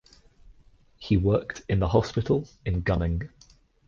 He 0.97 1.15
worked 1.15 1.61
in 1.69 1.77
the 1.77 1.89
hospital 1.89 2.47
in 2.65 2.81
Gugging. 2.81 3.29